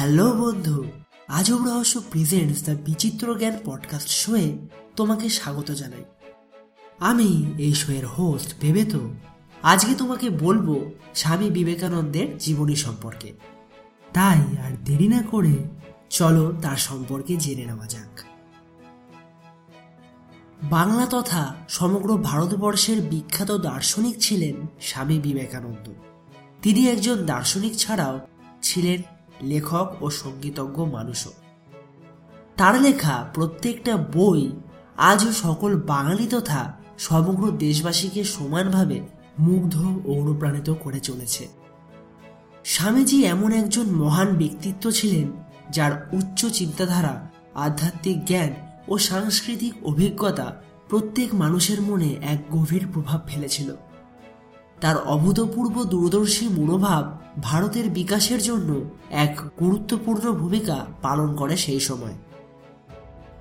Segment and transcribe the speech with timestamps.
[0.00, 0.84] Hello বন্ধু
[1.28, 4.58] আজব রহস্য প্রেজেন্টস দ্য বিচিত্র জ্ঞান পডকাস্ট শোয়ে
[4.96, 6.04] তোমাকে স্বাগত জানাই।
[6.98, 9.10] আমি এই শোয়ের হোস্ট ভেবে তো
[9.62, 13.32] আজকে তোমাকে বলব স্বামী বিবেকানন্দের জীবনী সম্পর্কে।
[14.12, 15.52] তাই আর দেরি না করে
[16.10, 18.20] চলো তার সম্পর্কে জেনে নেওয়া যাক।
[20.62, 25.92] বাংলা তথা সমগ্র ভারতবর্ষের বিখ্যাত দার্শনিক ছিলেন স্বামী বিবেকানন্দ।
[26.62, 28.20] তিনি একজন দার্শনিক ছাড়াও
[28.62, 29.02] ছিলেন
[29.42, 31.30] লেখক ও সঙ্গীতজ্ঞ মানুষও।
[32.56, 34.50] তার লেখা প্রত্যেকটা বই
[34.96, 39.00] আজও সকল বাঙালি তথা সমগ্র দেশবাসীকে সমানভাবে
[39.38, 41.48] মুগ্ধ ও অনুপ্রাণিত করে চলেছে।
[42.64, 45.30] স্বামীজি এমন একজন মহান ব্যক্তিত্ব ছিলেন
[45.70, 48.54] যার উচ্চ চিন্তাধারা, আধ্যাত্মিক জ্ঞান
[48.88, 53.76] ও সাংস্কৃতিক অভিজ্ঞতা প্রত্যেক মানুষের মনে এক গভীর প্রভাব ফেলেছিল।
[54.80, 62.12] তার অভূতপূর্ব দূরদর্শী মনোভাব ভারতের বিকাশের জন্য এক গুরুত্বপূর্ণ ভূমিকা পালন করে সেই সময়।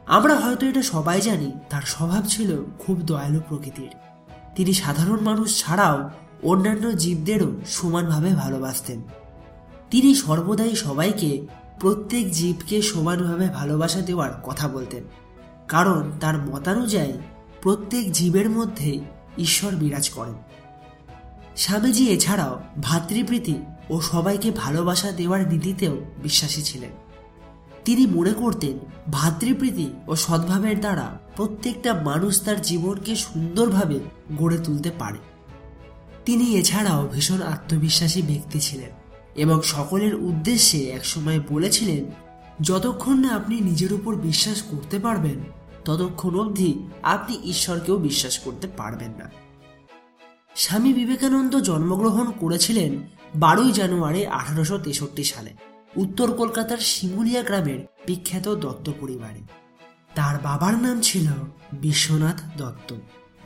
[0.06, 3.90] আমরা হয়তো এটা সবাই জানি, তার স্বভাব ছিল খুব দয়ালু প্রকৃতির।
[4.56, 6.09] তিনি সাধারণ মানুষ ছাড়াও
[6.44, 9.02] অন্যান্য জীবদেরও সমানভাবে ভালোবাসতেন।
[9.92, 11.48] তিনি সর্বদাই সবাইকে
[11.80, 15.03] প্রত্যেক জীবকে সমানভাবে ভালোবাসা দেওয়ার কথা বলতেন।
[15.68, 17.14] কারণ তার মতানুযায়ী
[17.62, 19.00] প্রত্যেক জীবের মধ্যে
[19.38, 20.48] ঈশ্বর বিরাজ করেন।
[21.55, 23.55] স্বামীজি এছাড়াও ভাতৃপ্রীতি
[23.89, 26.89] ও সবাইকে ভালোবাসা দেওয়ার নীতিতেও বিশ্বাসী ছিলেন।
[27.86, 28.80] তিনি মনে করতেন,
[29.11, 34.00] ভাতৃপ্রীতি ও সদ্ভাবের দ্বারা প্রত্যেকটা মানুষ তার জীবনকে সুন্দরভাবে
[34.38, 35.17] গড়ে তুলতে পারে।
[36.25, 38.89] তিনি এছাড়াও ভীষণ আত্মবিশ্বাসী ব্যক্তি ছিলেন
[39.36, 42.06] এবং সকলের উদ্দেশ্যে একসময় বলেছিলেন,
[42.61, 45.39] যতক্ষণ না আপনি নিজের উপর বিশ্বাস করতে পারবেন,
[45.86, 49.31] ততক্ষণ অবধি আপনি ঈশ্বরকেও বিশ্বাস করতে পারবেন না।
[50.55, 52.92] স্বামী বিবেকানন্দ জন্মগ্রহণ করেছিলেন
[53.36, 55.52] বারোই জানুয়ারি আঠারোশো তেষট্টি সালে,
[55.95, 59.41] উত্তর কলকাতার শিমুলিয়া গ্রামের বিখ্যাত দত্ত পরিবারে।
[60.16, 61.28] তার বাবার নাম ছিল
[61.81, 62.90] বিশ্বনাথ দত্ত,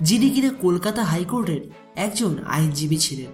[0.02, 1.62] যিনি কিনা কলকাতা হাইকোর্টের
[1.96, 3.32] একজন আইনজীবী ছিলেন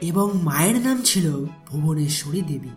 [0.00, 1.26] এবং মায়ের নাম ছিল
[1.66, 2.72] ভুবনেশ্বরী দেবী,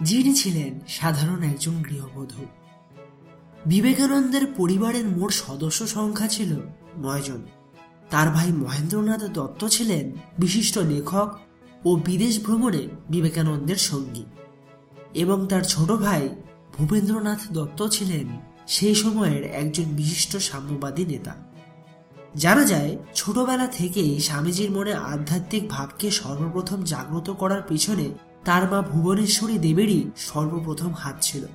[0.00, 2.42] যিনি ছিলেন সাধারণ একজন গৃহবধূ।
[3.66, 6.50] বিবেকানন্দের পরিবারের মোট সদস্য সংখ্যা ছিল
[6.98, 7.40] নয় নয়জন
[8.10, 11.38] তার ভাই মহেন্দ্রনাথ দত্ত ছিলেন বিশিষ্ট লেখক
[11.84, 14.24] ও বিদেশ ভ্রমণে বিবেকানন্দের সঙ্গী।
[15.14, 16.28] এবং তার ছোট ভাই
[16.78, 21.34] ভূপেন্দ্রনাথ দত্ত ছিলেন সেই সময়ের একজন বিশিষ্ট সাম্যবাদী নেতা।
[22.36, 28.10] জানা যায়, ছোটবেলা থেকেই স্বামীজির মনে আধ্যাত্মিক ভাবকে সর্বপ্রথম জাগ্রত করার পিছনে
[28.44, 31.46] তার মা ভুবনেশ্বরী দেবেরই সর্বপ্রথম হাত ছিল।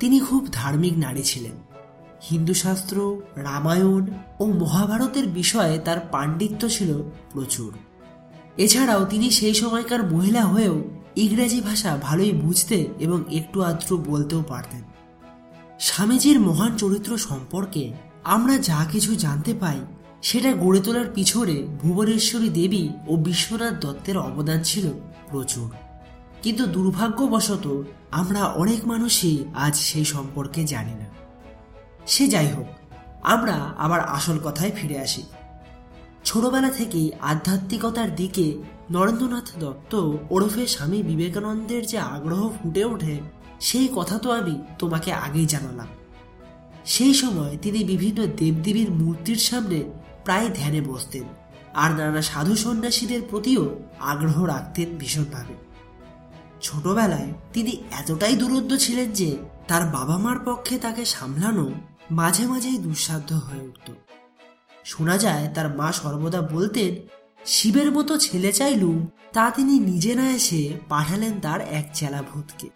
[0.00, 1.73] তিনি খুব ধার্মিক নারী ছিলেন।
[2.22, 4.06] হিন্দু শাস্ত্র রামায়ণ
[4.40, 7.02] ও মহাভারতের বিষয়ে তার পাণ্ডিত্য ছিল
[7.32, 7.72] প্রচুর।
[8.56, 10.84] এছাড়াও তিনি সেই সময়কার মহিলা হয়েও
[11.16, 14.82] ইংরেজি ভাষা ভালোই বুঝতে এবং একটু আধটু বলতেও পারতেন।
[15.80, 17.92] স্বামীজির মহান চরিত্র সম্পর্কে
[18.24, 19.80] আমরা যা কিছু জানতে পাই,
[20.22, 24.88] সেটা গড়ে তোলার পিছনে ভুবনেশ্বরী দেবী ও বিশ্বনাথ দত্তের অবদান ছিল
[25.30, 25.70] প্রচুর।
[26.42, 31.23] কিন্তু দুর্ভাগ্যবশত আমরা অনেক মানুষই আজ সেই সম্পর্কে জানি না।
[32.06, 32.68] সে যাই হোক,
[33.22, 35.22] আমরা আবার আসল কথায় ফিরে আসি।
[36.24, 38.46] ছোটবেলা থেকেই আধ্যাত্মিকতার দিকে
[38.90, 39.92] নরেন্দ্রনাথ দত্ত
[40.30, 43.16] ওরফে স্বামী বিবেকানন্দের যে আগ্রহ ফুটে ওঠে,
[43.60, 45.90] সেই কথা তো আমি তোমাকে আগেই জানালাম।
[46.84, 49.78] সেই সময় তিনি বিভিন্ন দেবদেবীর মূর্তির সামনে
[50.24, 51.24] প্রায় ধ্যানে বসতেন
[51.74, 53.62] আর নানা সাধু সন্ন্যাসীদের প্রতিও
[54.00, 55.54] আগ্রহ রাখতেন ভীষণভাবে।
[56.62, 59.30] ছোটবেলায় তিনি এতটাই দুরন্ত ছিলেন যে
[59.68, 61.66] তার বাবা মার পক্ষে তাকে সামলানো
[62.10, 63.88] মাঝে মাঝেই দুঃসাধ্য হয়ে উঠত।
[64.84, 66.92] শোনা যায় তার মা সর্বদা বলতেন,
[67.46, 72.68] শিবের মতো ছেলে চাইলুম তা তিনি নিজে না এসে পাঠালেন তার এক চেলা ভূতকে।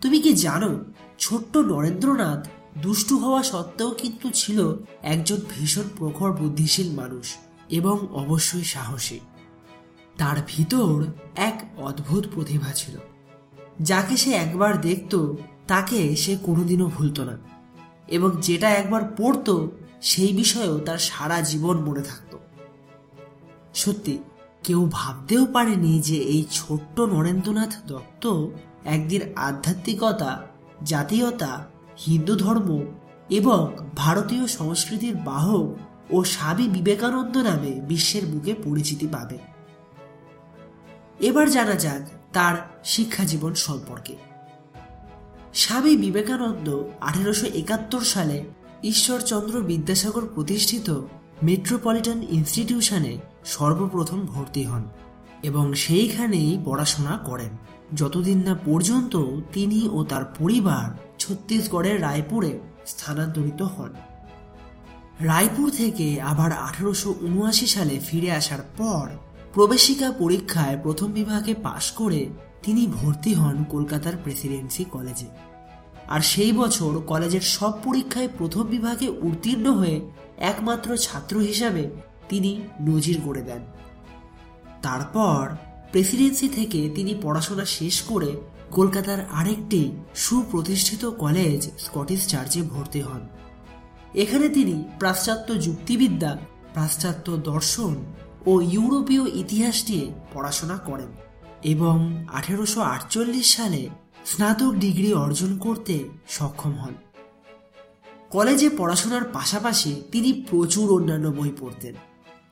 [0.00, 0.84] তুমি কি জানো,
[1.18, 2.48] ছোট্ট নরেন্দ্রনাথ
[2.82, 4.58] দুষ্টু হওয়া সত্ত্বেও কিন্তু ছিল
[5.02, 7.26] একজন ভীষণ প্রখর বুদ্ধিশীল মানুষ
[7.68, 9.20] এবং অবশ্যই সাহসী।
[10.18, 11.04] তার ভিতর
[11.36, 12.96] এক অদ্ভুত প্রতিভা ছিল,
[13.80, 15.12] যাকে সে একবার দেখত
[15.72, 17.36] তাকে সে কোনোদিনও ভুলত না।
[18.08, 19.68] এবং যেটা একবার পড়ত,
[20.02, 22.38] সেই বিষয়েও তার সারা জীবন মনে থাকত।
[23.74, 24.18] সত্যি,
[24.64, 28.24] কেউ ভাবতেও পারেনি যে এই ছোট্ট নরেন্দ্রনাথ দত্ত
[28.84, 30.46] একদিন আধ্যাত্মিকতা,
[30.82, 31.66] জাতীয়তা,
[31.98, 32.82] হিন্দু ধর্ম
[33.30, 35.66] এবং ভারতীয় সংস্কৃতির বাহক
[36.10, 39.38] ও স্বামী বিবেকানন্দ নামে বিশ্বের বুকে পরিচিতি পাবে।
[41.20, 42.02] এবার জানা যাক
[42.32, 42.54] তার
[42.84, 44.31] শিক্ষা জীবন সম্পর্কে।
[45.54, 48.44] স্বামী বিবেকানন্দ আঠেরোশো একাত্তর সালে
[48.82, 51.00] ঈশ্বরচন্দ্র বিদ্যাসাগর প্রতিষ্ঠিত
[51.42, 54.82] মেট্রোপলিটন ইনস্টিটিউশনে সর্বপ্রথম ভর্তি হন
[55.42, 57.48] এবং সেইখানেই পড়াশোনা করেন।
[57.94, 59.16] যতদিন না পর্যন্ত
[59.52, 63.90] তিনি ও তার পরিবার ছত্তিশগড়ের রায়পুরে স্থানান্তরিত হন।
[65.20, 69.08] রায়পুর থেকে আবার আঠারোশো উনআশি সালে ফিরে আসার পর
[69.54, 72.26] প্রবেশিকা পরীক্ষায় প্রথম বিভাগে পাশ করে
[72.62, 75.26] তিনি ভর্তি হন কলকাতার প্রেসিডেন্সি কলেজে।
[76.08, 80.00] আর সেই বছর কলেজের সব পরীক্ষায় প্রথম বিভাগে উত্তীর্ণ হয়ে
[80.38, 81.90] একমাত্র ছাত্র হিসাবে
[82.28, 83.62] তিনি নজির গড়ে দেন।
[84.82, 85.48] তারপর
[85.92, 88.36] প্রেসিডেন্সি থেকে তিনি পড়াশোনা শেষ করে
[88.70, 93.28] কলকাতার আরেকটি সুপ্রতিষ্ঠিত কলেজ স্কটিশ চার্চে ভর্তি হন।
[94.14, 96.38] এখানে তিনি পাশ্চাত্য যুক্তিবিদ্যা,
[96.74, 97.94] পাশ্চাত্য দর্শন
[98.46, 101.08] ও ইউরোপীয় ইতিহাস নিয়ে পড়াশোনা করেন।
[101.62, 103.88] এবং আঠেরোশো আটচল্লিশ সালে
[104.26, 106.94] স্নাতক ডিগ্রি অর্জন করতে সক্ষম হন।
[108.30, 111.94] কলেজে পড়াশোনার পাশাপাশি তিনি প্রচুর অন্যান্য বই পড়তেন।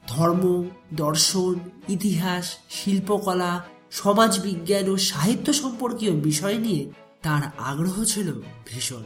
[0.09, 0.65] ধর্ম,
[0.95, 1.55] দর্শন,
[1.89, 6.91] ইতিহাস, শিল্পকলা, সমাজবিজ্ঞান ও সাহিত্য সম্পর্কীয় বিষয় নিয়ে
[7.23, 8.33] তার আগ্রহ ছিল
[8.67, 9.03] ভীষণ।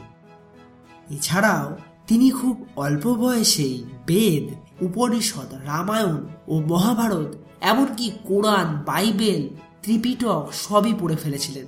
[1.11, 1.77] এছাড়াও
[2.07, 4.55] তিনি খুব অল্প বয়সেই বেদ,
[4.85, 9.49] উপনিষদ, রামায়ণ ও মহাভারত, এমনকি কোরআন, বাইবেল
[9.85, 11.67] ত্রিপিটক সবই পড়ে ফেলেছিলেন।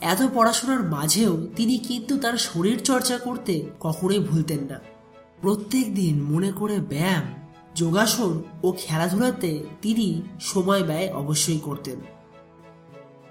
[0.00, 4.80] এত পড়াশোনার মাঝেও তিনি কিন্তু তার শরীর চর্চা করতে কখনোই ভুলতেন না।
[5.40, 7.34] প্রত্যেক দিন মনে করে ব্যায়াম,
[7.74, 12.00] যোগাসন ও খেলাধুলাতে তিনি সময় ব্যয় অবশ্যই করতেন।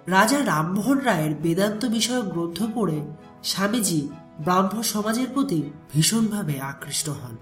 [0.08, 3.02] রাজা রামমোহন রায়ের বেদান্ত বিষয়ক গ্রন্থ পড়ে
[3.44, 4.08] স্বামীজি
[4.40, 5.64] ব্রাহ্ম সমাজের প্রতি
[5.94, 7.38] ভীষণভাবে আকৃষ্ট হন।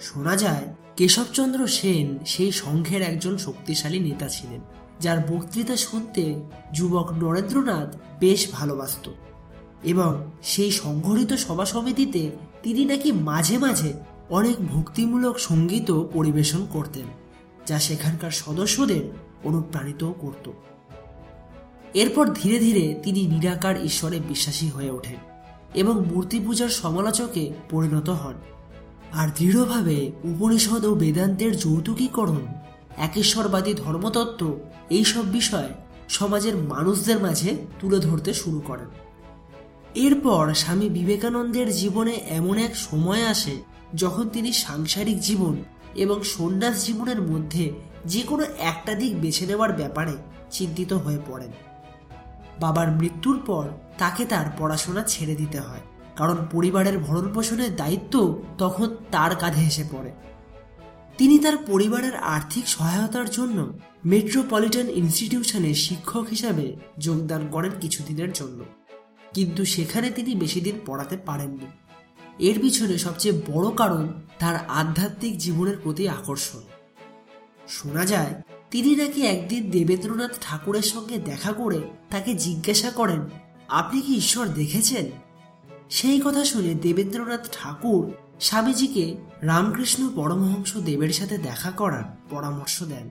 [0.00, 6.34] শোনা যায়, কেশবচন্দ্র সেন সেই সংঘের একজন শক্তিশালী নেতা ছিলেন। যার বক্তৃতা শুনতে
[6.72, 9.10] যুবক নরেন্দ্রনাথ বেশ ভালোবাসত
[9.82, 12.30] এবং সেই সংঘটিত সভা সমিতিতে
[12.62, 13.92] তিনি নাকি মাঝে মাঝে
[14.30, 17.04] অনেক ভক্তিমূলক সঙ্গীতও পরিবেশন করতেন,
[17.66, 19.00] যা সেখানকার সদস্যদের
[19.44, 20.50] অনুপ্রাণিত করত।
[21.94, 25.16] এরপর ধীরে ধীরে তিনি নিরাকার ঈশ্বরে বিশ্বাসী হয়ে ওঠেন
[25.74, 28.34] এবং মূর্তি পূজার সমালোচকে পরিণত হন।
[29.12, 32.40] আর দৃঢ়ভাবে উপনিষদ ও বেদান্তের যৌতুকীকরণ
[32.96, 34.58] একেশ্বরবাদী ধর্মতত্ত্ব
[34.90, 35.68] এইসব বিষয়
[36.08, 38.88] সমাজের মানুষদের মাঝে তুলে ধরতে শুরু করেন
[39.94, 43.62] এরপর স্বামী বিবেকানন্দের জীবনে এমন এক সময় আসে
[43.94, 45.64] যখন তিনি সাংসারিক জীবন
[45.94, 47.72] এবং সন্ন্যাস জীবনের মধ্যে
[48.06, 50.12] যে কোনো একটা দিক বেছে নেওয়ার ব্যাপারে
[50.50, 51.50] চিন্তিত হয়ে পড়েন।
[52.60, 55.80] বাবার মৃত্যুর পর তাকে তার পড়াশোনা ছেড়ে দিতে হয়,
[56.16, 60.12] কারণ পরিবারের ভরণ পোষণের দায়িত্ব তখন তার কাঁধে এসে পড়ে।
[61.20, 68.64] তিনি তার পরিবারের আর্থিক সহায়তার জন্য মেট্রোপলিটন ইনস্টিটিউশনে শিক্ষক হিসাবে যোগদান করেন কিছুদিনের জন্য।
[69.34, 71.66] কিন্তু সেখানে তিনি বেশি দিন পড়াতে পারেননি।
[72.38, 74.08] এর পিছনে সবচেয়ে বড় কারণ
[74.38, 76.60] তার আধ্যাত্মিক জীবনের প্রতি আকর্ষণ।
[77.68, 81.80] শোনা যায়, তিনি নাকি একদিন দেবেন্দ্রনাথ ঠাকুরের সঙ্গে দেখা করে
[82.10, 83.20] তাকে জিজ্ঞাসা করেন,
[83.68, 85.10] আপনি কি ঈশ্বর দেখেছেন?
[85.90, 93.10] সেই কথা শুনে দেবেন্দ্রনাথ ঠাকুর স্বামীজিকে রামকৃষ্ণ পরমহংস দেবের সাথে দেখা করার পরামর্শ দেন।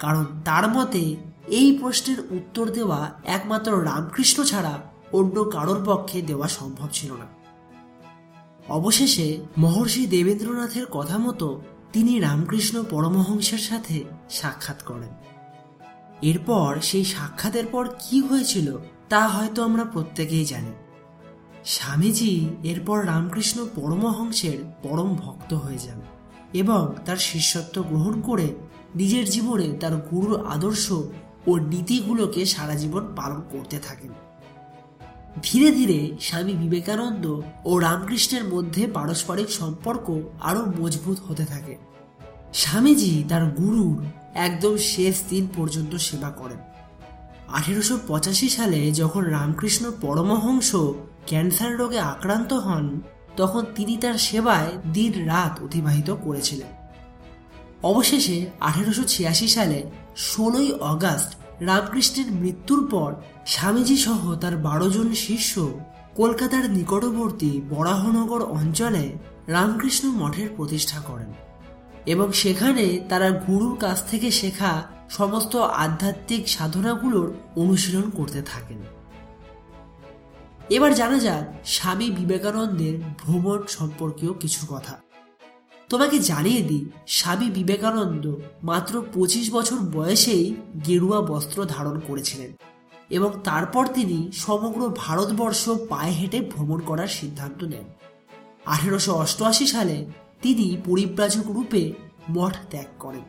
[0.00, 1.16] কারণ তার মতে,
[1.46, 7.26] এই প্রশ্নের উত্তর দেওয়া একমাত্র রামকৃষ্ণ ছাড়া অন্য কারোর পক্ষে দেওয়া সম্ভব ছিল না।
[8.68, 11.62] অবশেষে মহর্ষি দেবেন্দ্রনাথের কথা মতো
[11.92, 15.14] তিনি রামকৃষ্ণ পরমহংসের সাথে সাক্ষাৎ করেন।
[16.22, 18.76] এরপর সেই সাক্ষাতের পর কি হয়েছিল
[19.08, 20.72] তা হয়তো আমরা প্রত্যেকেই জানি।
[21.64, 26.00] স্বামীজি এরপর রামকৃষ্ণ পরমহংসের পরম ভক্ত হয়ে যান
[26.52, 28.46] এবং তার শিষ্যত্ব গ্রহণ করে
[28.94, 30.92] নিজের জীবনে তার গুরুর আদর্শ
[31.46, 34.12] ও নীতিগুলোকে সারা জীবন পালন করতে থাকেন।
[35.42, 41.76] ধীরে ধীরে স্বামী বিবেকানন্দ ও রামকৃষ্ণের মধ্যে পারস্পরিক সম্পর্ক আরও মজবুত হতে থাকে।
[42.52, 44.04] স্বামীজি তার গুরুর
[44.34, 46.58] একদম শেষ দিন পর্যন্ত সেবা করেন।
[47.48, 50.76] আঠেরোশো পঁচাশি সালে যখন রামকৃষ্ণ পরমহংস
[51.26, 53.00] ক্যান্সার রোগে আক্রান্ত হন
[53.36, 56.68] তখন তিনি তার সেবায় দিন রাত অতিবাহিত করেছিলেন।
[57.82, 63.14] অবশেষে আঠেরোশো ছিয়াশি সালে ষোলোই অগাস্ট রামকৃষ্ণের মৃত্যুর পর
[63.46, 65.80] স্বামীজি সহ তার বারো জন শিষ্য
[66.16, 69.12] কলকাতার নিকটবর্তী বরাহনগর অঞ্চলে
[69.46, 71.32] রামকৃষ্ণ মঠের প্রতিষ্ঠা করেন
[72.06, 78.93] এবং সেখানে তারা গুরুর কাছ থেকে শেখা সমস্ত আধ্যাত্মিক সাধনাগুলোর অনুশীলন করতে থাকেন।
[80.70, 85.00] এবার জানা যাক স্বামী বিবেকানন্দের ভ্রমণ সম্পর্কীয় কিছু কথা।
[85.88, 90.54] তোমাকে জানিয়ে দিই, স্বামী বিবেকানন্দ মাত্র পঁচিশ বছর বয়সেই
[90.86, 92.52] গেরুয়া বস্ত্র ধারণ করেছিলেন
[93.10, 97.84] এবং তারপর তিনি সমগ্র ভারতবর্ষ পায়ে হেঁটে ভ্রমণ করার সিদ্ধান্ত নেন।
[98.66, 100.06] আঠেরোশো অষ্টআশি সালে
[100.42, 101.92] তিনি পরিব্রাজক রূপে
[102.30, 103.24] মঠ ত্যাগ করেন।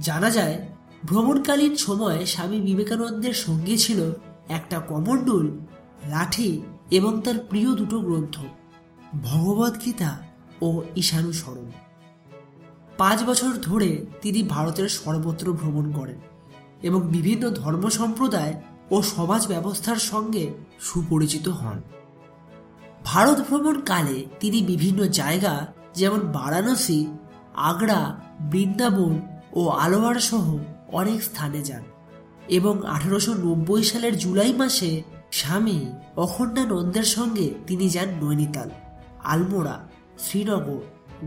[0.00, 0.68] জানা যায়,
[1.04, 4.12] ভ্রমণকালীন সময়ে স্বামী বিবেকানন্দের সঙ্গে ছিল
[4.48, 5.58] একটা কমণ্ডল
[6.10, 8.40] লাঠি এবং তার প্রিয় দুটো গ্রন্থ
[9.22, 10.18] ভগবদ্গীতা
[10.62, 11.70] ও ঈশানুসরণ
[12.98, 16.18] পাঁচ বছর ধরে তিনি ভারতের সর্বত্র ভ্রমণ করেন
[16.82, 21.82] এবং বিভিন্ন ধর্ম সম্প্রদায় ও সমাজ ব্যবস্থার সঙ্গে সুপরিচিত হন।
[23.04, 27.06] ভারত ভ্রমণ কালে তিনি বিভিন্ন জায়গা যেমন বারাণসী,
[27.54, 29.20] আগ্রা, বৃন্দাবন
[29.52, 30.58] ও আলোয়ার সহ
[30.88, 31.82] অনেক স্থানে যান
[32.48, 35.02] এবং আঠারোশো নব্বই সালের জুলাই মাসে
[35.38, 35.78] স্বামী
[36.16, 38.70] অখণ্ডানন্দের সঙ্গে তিনি যান নৈনিতাল,
[39.24, 39.88] আলমোড়া,
[40.18, 40.82] শ্রীনগর,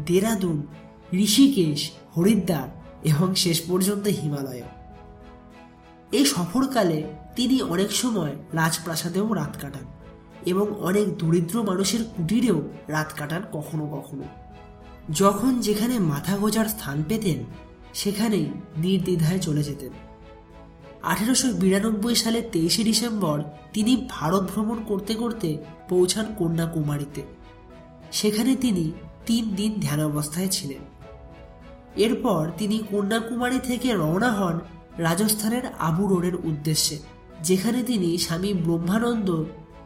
[0.06, 0.68] দেরাদুন,
[1.14, 2.68] ঋষিকেশ, হরিদ্বার
[3.04, 4.64] এবং শেষ পর্যন্ত হিমালয়।
[6.12, 7.04] এই সফরকালে
[7.36, 9.86] তিনি অনেক সময় রাজপ্রাসাদেও রাত কাটান
[10.46, 14.24] এবং অনেক দরিদ্র মানুষের কুটিরেও রাত কাটান কখনো কখনো।
[15.14, 17.40] যখন যেখানে মাথা গোজার স্থান পেতেন,
[17.94, 18.46] সেখানেই
[18.78, 20.07] নির্দ্বিধায় চলে যেতেন।
[21.12, 23.38] আঠেরোশো বিরানব্বই সালের তেইশে ডিসেম্বর
[23.74, 25.50] তিনি ভারত ভ্রমণ করতে করতে
[25.90, 27.22] পৌঁছান কন্যাকুমারীতে।
[28.12, 28.86] সেখানে তিনি
[29.26, 30.82] তিন দিন ধ্যান অবস্থায় ছিলেন।
[31.96, 34.56] এরপর তিনি কন্যাকুমারী থেকে রওনা হন
[34.98, 36.98] রাজস্থানের আবু রোডের উদ্দেশ্যে,
[37.44, 39.30] যেখানে তিনি স্বামী ব্রহ্মানন্দ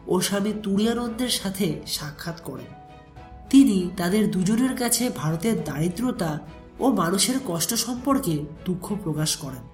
[0.06, 2.70] ও স্বামী তুরিয়ানন্দের সাথে সাক্ষাৎ করেন।
[3.50, 6.32] তিনি তাদের দুজনের কাছে ভারতের দারিদ্রতা
[6.80, 8.34] ও মানুষের কষ্ট সম্পর্কে
[8.66, 9.64] দুঃখ প্রকাশ করেন।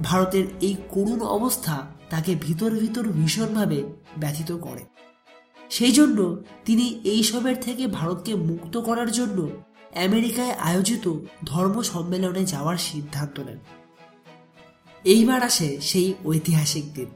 [0.00, 3.84] ভারতের এই করুণ অবস্থা তাকে ভিতর ভিতর ভীষণভাবে
[4.16, 4.82] ব্যথিত করে।
[5.70, 9.50] সেই জন্য তিনি এইসবের থেকে ভারতকে মুক্ত করার জন্য
[9.96, 13.58] আমেরিকায় আয়োজিত ধর্ম সম্মেলনে যাওয়ার সিদ্ধান্ত নেন।
[15.04, 17.06] এইবার আসে সেই ঐতিহাসিক দিন,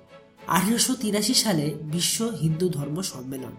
[0.46, 3.54] আঠেরোশো তিরাশি সালে বিশ্ব হিন্দু ধর্ম সম্মেলন,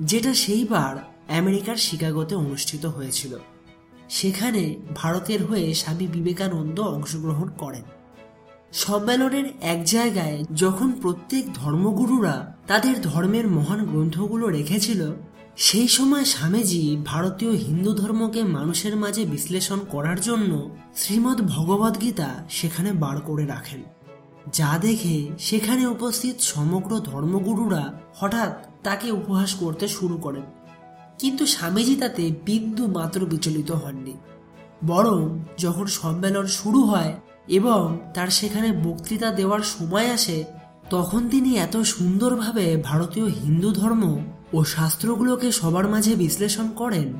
[0.00, 0.96] যেটা সেইবার
[1.28, 3.38] আমেরিকার শিকাগোতে অনুষ্ঠিত হয়েছিল।
[4.08, 7.82] সেখানে ভারতের হয়ে স্বামী বিবেকানন্দ অংশগ্রহণ করেন।
[8.72, 15.12] সম্মেলনের এক জায়গায় যখন প্রত্যেক ধর্মগুরুরা তাদের ধর্মের মহান গ্রন্থগুলো রেখেছিল,
[15.56, 23.20] সেই সময় স্বামীজি ভারতীয় হিন্দু ধর্মকে মানুষের মাঝে বিশ্লেষণ করার জন্য শ্রীমদ্ ভগবদ্গীতা সেখানে বার
[23.20, 23.82] করে রাখেন।
[24.52, 30.42] যা দেখে সেখানে উপস্থিত সমগ্র ধর্মগুরুরা হঠাৎ তাকে উপহাস করতে শুরু করেন।
[31.18, 34.14] কিন্তু স্বামীজি তাতে বিন্দু মাত্র বিচলিত হননি।
[34.86, 37.14] বরং যখন সম্মেলন শুরু হয়
[37.48, 40.44] এবং তার সেখানে বক্তৃতা দেওয়ার সময় আসে,
[40.90, 47.12] তখন তিনি এত সুন্দরভাবে ভারতীয় হিন্দু ধর্ম ও শাস্ত্রগুলোকে সবার মাঝে বিশ্লেষণ করেন,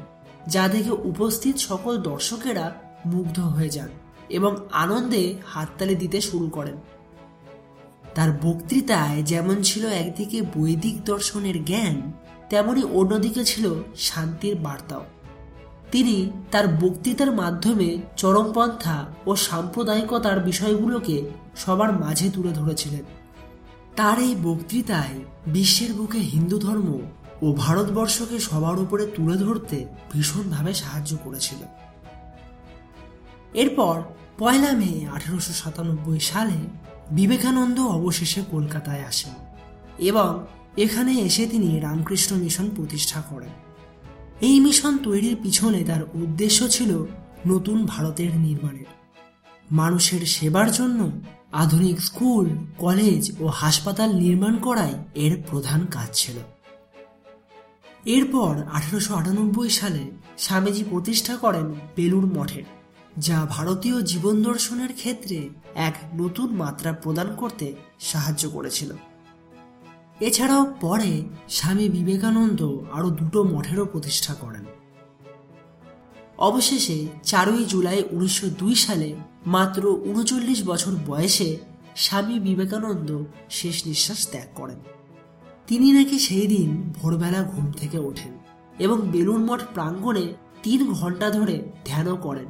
[0.49, 2.73] যা দেখে উপস্থিত সকল দর্শকেরা
[3.07, 3.89] মুগ্ধ হয়ে যান
[4.29, 6.77] এবং আনন্দে হাততালি দিতে শুরু করেন।
[8.15, 12.13] তার বক্তৃতায় যেমন ছিল একদিকে বৈদিক দর্শনের জ্ঞান,
[12.51, 15.05] তেমনি অন্যদিকে ছিল শান্তির বার্তাও।
[15.93, 16.17] তিনি
[16.51, 18.97] তার বক্তৃতার মাধ্যমে চরমপন্থা
[19.27, 21.17] ও সাম্প্রদায়িকতার বিষয়গুলোকে
[21.57, 23.05] সবার মাঝে তুলে ধরেছিলেন।
[23.97, 26.89] তার এই বক্তৃতায় বিশ্বের বুকে হিন্দু ধর্ম
[27.43, 31.61] ও ভারতবর্ষকে সবার উপরে তুলে ধরতে ভীষণভাবে সাহায্য করেছিল
[33.55, 34.03] এরপর
[34.39, 36.59] পয়লা মে আঠেরোশো সাতানব্বই সালে
[37.11, 39.35] বিবেকানন্দ অবশেষে কলকাতায় আসেন
[39.99, 40.31] এবং
[40.77, 43.55] এখানে এসে তিনি রামকৃষ্ণ মিশন প্রতিষ্ঠা করেন।
[44.43, 46.91] এই মিশন তৈরির পিছনে তার উদ্দেশ্য ছিল
[47.47, 48.91] নতুন ভারতের নির্মাণের।
[49.71, 51.01] মানুষের সেবার জন্য
[51.53, 52.47] আধুনিক স্কুল,
[52.79, 56.37] কলেজ ও হাসপাতাল নির্মাণ করাই এর প্রধান কাজ ছিল।
[58.07, 60.03] এরপর আঠারোশো আটানব্বই সালে
[60.39, 62.67] স্বামীজি প্রতিষ্ঠা করেন বেলুর মঠের,
[63.19, 65.39] যা ভারতীয় জীবন দর্শনের ক্ষেত্রে
[65.89, 67.67] এক নতুন মাত্রা প্রদান করতে
[68.01, 68.91] সাহায্য করেছিল।
[70.27, 71.13] এছাড়াও পরে
[71.49, 72.61] স্বামী বিবেকানন্দ
[72.93, 74.65] আরও দুটো মঠেরও প্রতিষ্ঠা করেন।
[76.39, 79.09] অবশেষে চারই জুলাই উনিশশো সালে
[79.47, 81.49] মাত্র উনচল্লিশ বছর বয়সে
[81.97, 83.09] স্বামী বিবেকানন্দ
[83.51, 84.81] শেষ নিঃশ্বাস ত্যাগ করেন।
[85.69, 88.33] তিনি নাকি সেই দিন ভোরবেলা ঘুম থেকে ওঠেন
[88.79, 90.25] এবং বেলুন মঠ প্রাঙ্গণে
[90.63, 92.49] তিন ঘণ্টা ধরে ধ্যানও করেন।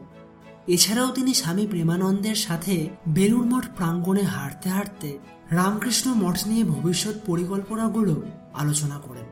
[0.67, 2.75] এছাড়াও তিনি স্বামী প্রেমানন্দের সাথে
[3.09, 5.11] বেলুর মঠ প্রাঙ্গণে হাঁটতে হাঁটতে
[5.53, 8.15] রামকৃষ্ণ মঠ নিয়ে ভবিষ্যৎ পরিকল্পনাগুলো
[8.55, 9.27] আলোচনা করেন।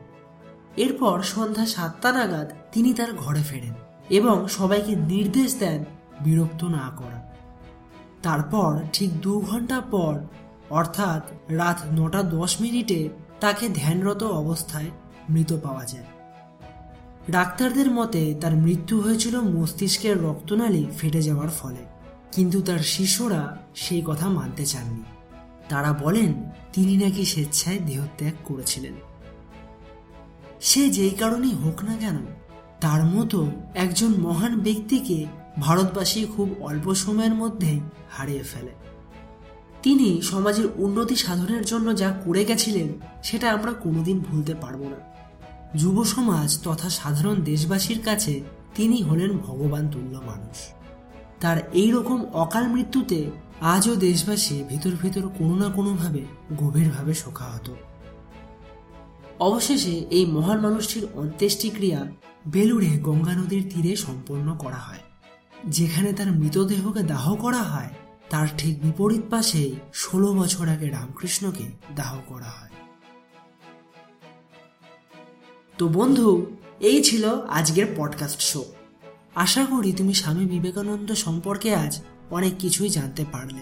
[0.77, 3.73] এরপর সন্ধ্যা সাতটা নাগাদ তিনি তার ঘরে ফেরেন
[4.09, 5.79] এবং সবাইকে নির্দেশ দেন
[6.21, 7.19] বিরক্ত না করা।
[8.23, 10.13] তারপর ঠিক দু ঘণ্টা পর,
[10.69, 13.09] অর্থাৎ রাত নটা দশ মিনিটে
[13.39, 14.89] তাকে ধ্যানরত অবস্থায়
[15.29, 16.07] মৃত পাওয়া যায়।
[17.31, 21.83] ডাক্তারদের মতে তার মৃত্যু হয়েছিল মস্তিষ্কের রক্তনালী ফেটে যাওয়ার ফলে,
[22.31, 23.41] কিন্তু তার শিশুরা
[23.75, 25.03] সেই কথা মানতে চাননি।
[25.71, 26.31] তারা বলেন,
[26.73, 28.95] তিনি নাকি স্বেচ্ছায় দেহত্যাগ করেছিলেন।
[30.61, 32.17] সে যেই কারণেই হোক না কেন,
[32.81, 33.39] তার মতো
[33.75, 35.17] একজন মহান ব্যক্তিকে
[35.59, 37.71] ভারতবাসী খুব অল্প সময়ের মধ্যে
[38.09, 38.73] হারিয়ে ফেলে।
[39.83, 42.89] তিনি সমাজের উন্নতি সাধনের জন্য যা করে গেছিলেন,
[43.23, 44.99] সেটা আমরা কোনোদিন ভুলতে পারব না।
[45.77, 48.33] যুব সমাজ তথা সাধারণ দেশবাসীর কাছে
[48.75, 50.57] তিনি হলেন ভগবান তুল্য মানুষ।
[51.39, 53.19] তার এই রকম অকাল মৃত্যুতে
[53.61, 56.25] আজও দেশবাসী ভিতর ভিতর কোনো না কোনোভাবে
[56.57, 57.73] গভীরভাবে শোকাহত।
[59.39, 62.11] অবশেষে এই মহান মানুষটির অন্ত্যেষ্টিক্রিয়া
[62.47, 64.99] বেলুড়ে গঙ্গা নদীর তীরে সম্পন্ন করা হয়।
[65.67, 67.89] যেখানে তার মৃতদেহকে দাহ করা হয়,
[68.29, 71.63] তার ঠিক বিপরীত পাশেই ষোলো বছর আগে রামকৃষ্ণকে
[71.95, 72.69] দাহ করা হয়।
[75.77, 78.65] তো বন্ধু, এই ছিল আজকের পডকাস্ট শো।
[79.35, 82.01] আশা করি তুমি স্বামী বিবেকানন্দ সম্পর্কে আজ
[82.31, 83.59] অনেক কিছুই জানতে পারলে।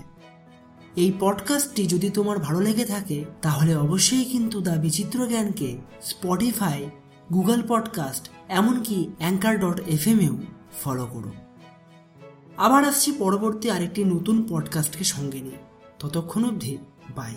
[0.95, 6.89] এই পডকাস্টটি যদি তোমার ভালো লেগে থাকে, তাহলে অবশ্যই কিন্তু দ্য বিচিত্র জ্ঞানকে স্পটিফাই
[7.33, 10.38] গুগল পডকাস্ট এমনকি অ্যাঙ্কার ডট এফ এমেও
[10.83, 11.31] ফলো করো।
[12.57, 15.57] আবার আসছি পরবর্তী আরেকটি নতুন পডকাস্টকে সঙ্গে নিয়ে।
[15.99, 16.77] ততক্ষণ অবধি
[17.15, 17.35] বাই